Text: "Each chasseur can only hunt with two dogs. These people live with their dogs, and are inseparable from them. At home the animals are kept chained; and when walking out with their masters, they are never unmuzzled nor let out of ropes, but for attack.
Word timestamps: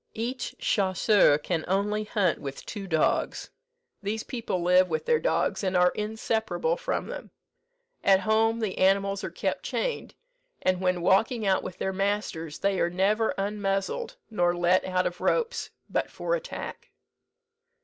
"Each 0.15 0.55
chasseur 0.57 1.37
can 1.37 1.63
only 1.67 2.05
hunt 2.05 2.39
with 2.39 2.65
two 2.65 2.87
dogs. 2.87 3.51
These 4.01 4.23
people 4.23 4.63
live 4.63 4.89
with 4.89 5.05
their 5.05 5.19
dogs, 5.19 5.63
and 5.63 5.77
are 5.77 5.91
inseparable 5.91 6.75
from 6.75 7.05
them. 7.05 7.29
At 8.03 8.21
home 8.21 8.61
the 8.61 8.79
animals 8.79 9.23
are 9.23 9.29
kept 9.29 9.61
chained; 9.61 10.15
and 10.63 10.81
when 10.81 11.03
walking 11.03 11.45
out 11.45 11.61
with 11.61 11.77
their 11.77 11.93
masters, 11.93 12.57
they 12.57 12.79
are 12.79 12.89
never 12.89 13.35
unmuzzled 13.37 14.15
nor 14.31 14.55
let 14.55 14.83
out 14.85 15.05
of 15.05 15.21
ropes, 15.21 15.69
but 15.87 16.09
for 16.09 16.33
attack. 16.33 16.89